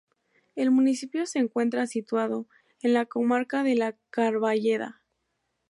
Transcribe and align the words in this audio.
El 0.55 0.71
municipio 0.71 1.27
se 1.27 1.37
encuentra 1.37 1.85
situado 1.85 2.47
en 2.81 2.93
la 2.95 3.05
comarca 3.05 3.61
de 3.61 3.75
La 3.75 3.95
Carballeda. 4.09 4.99